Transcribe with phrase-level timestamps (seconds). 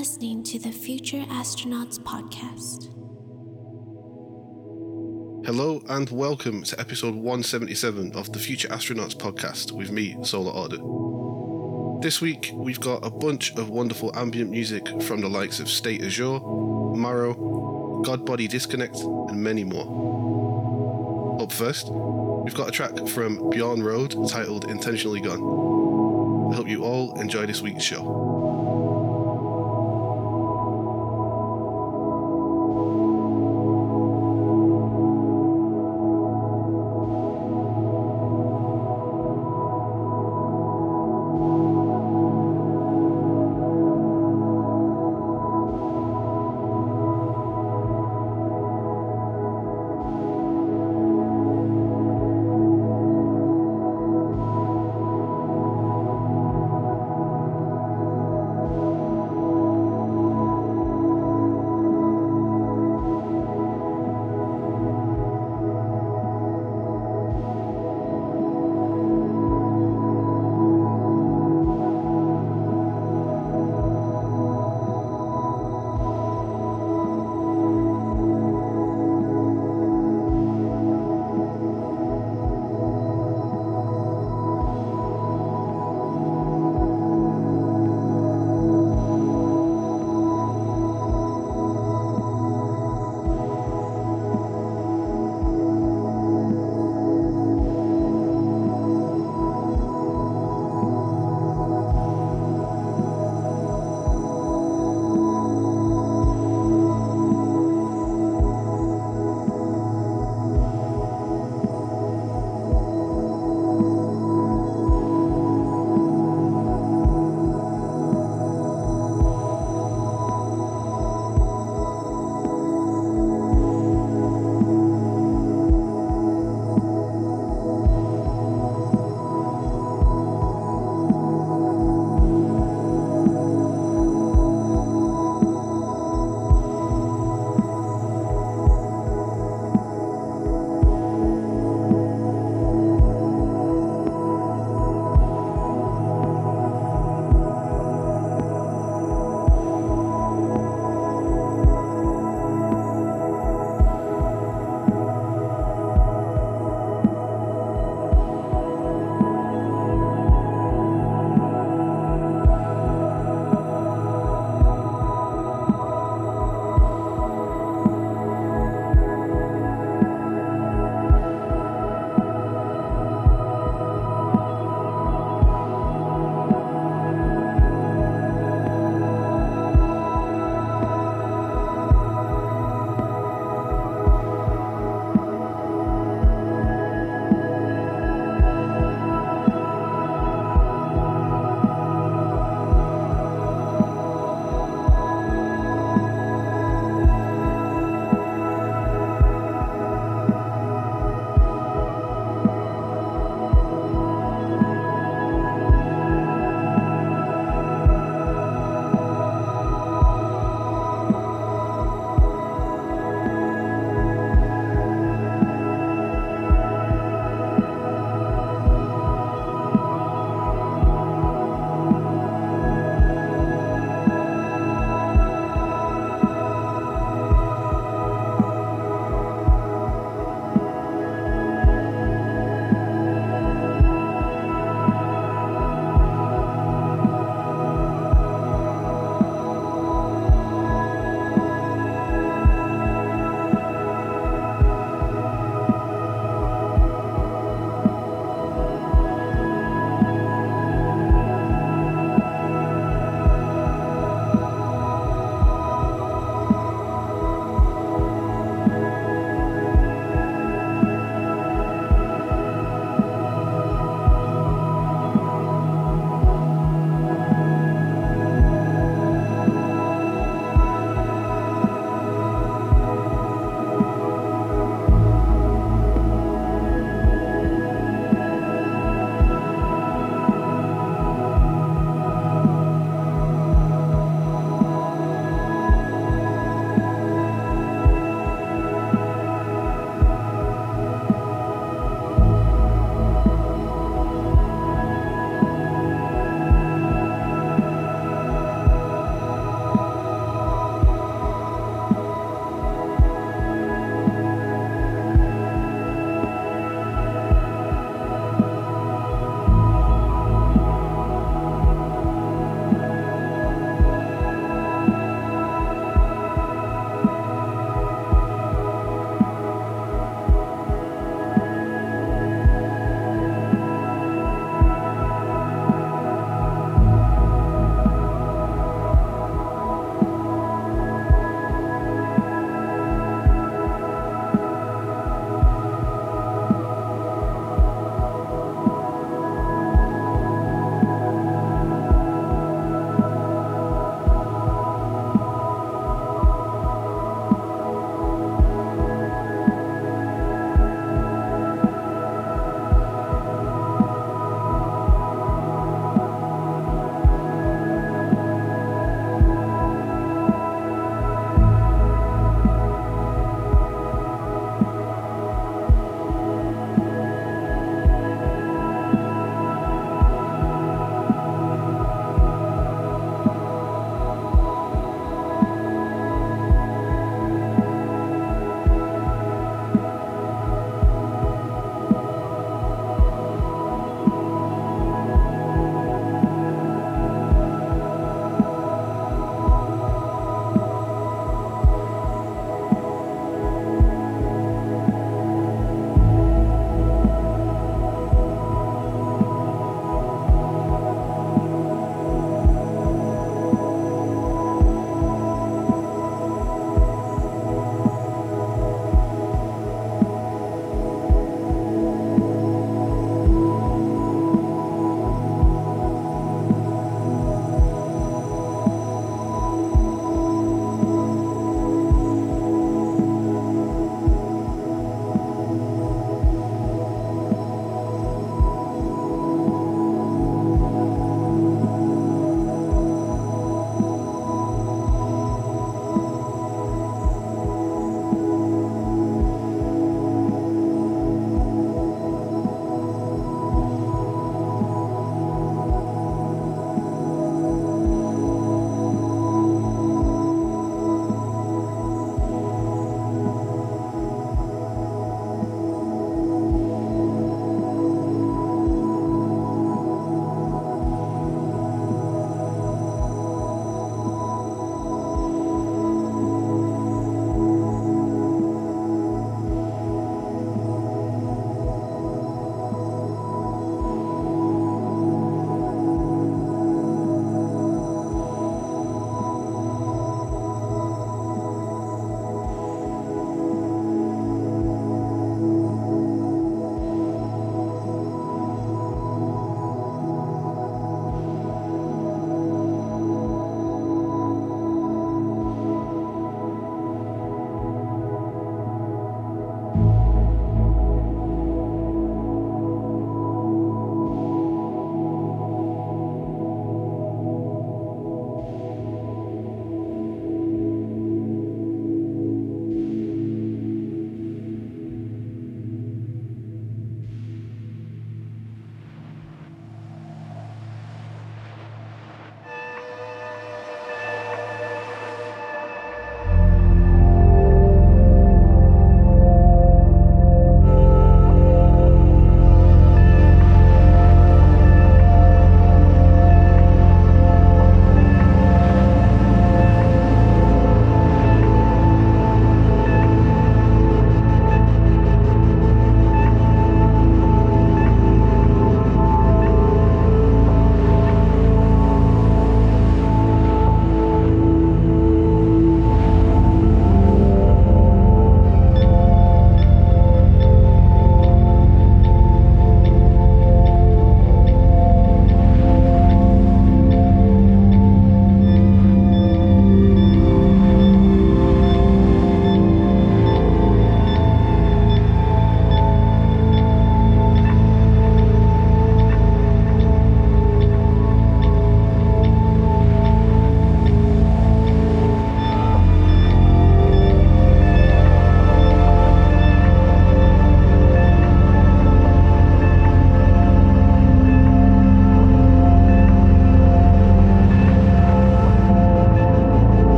[0.00, 2.84] listening to the Future Astronauts Podcast.
[5.44, 10.78] Hello and welcome to episode 177 of the Future Astronauts Podcast with me, Solar Order.
[12.00, 16.02] This week we've got a bunch of wonderful ambient music from the likes of State
[16.02, 16.40] Azure,
[16.96, 17.34] Marrow,
[18.02, 21.42] Godbody Disconnect, and many more.
[21.42, 26.52] Up first, we've got a track from Bjorn Road titled Intentionally Gone.
[26.52, 28.29] I hope you all enjoy this week's show.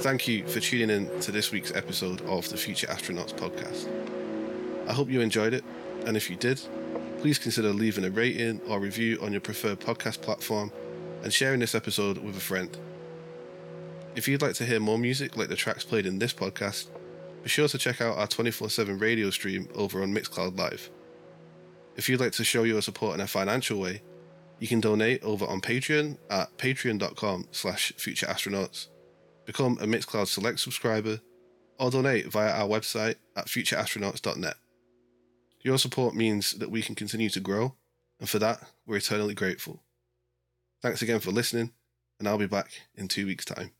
[0.00, 3.88] Thank you for tuning in to this week's episode of the Future Astronauts podcast.
[4.88, 5.64] I hope you enjoyed it,
[6.06, 6.60] and if you did,
[7.18, 10.70] please consider leaving a rating or review on your preferred podcast platform
[11.24, 12.78] and sharing this episode with a friend.
[14.14, 16.86] If you'd like to hear more music like the tracks played in this podcast,
[17.42, 20.90] be sure to check out our 24 7 radio stream over on Mixcloud Live.
[21.96, 24.02] If you'd like to show your support in a financial way,
[24.60, 28.86] you can donate over on Patreon at patreon.com slash futureastronauts
[29.48, 31.22] become a Mixcloud Select subscriber,
[31.80, 34.56] or donate via our website at futureastronauts.net.
[35.62, 37.74] Your support means that we can continue to grow,
[38.20, 39.82] and for that, we're eternally grateful.
[40.82, 41.72] Thanks again for listening,
[42.18, 43.70] and I'll be back in two weeks' time.